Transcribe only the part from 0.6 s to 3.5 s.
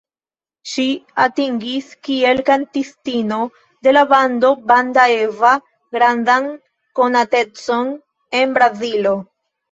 Ŝi atingis kiel kantistino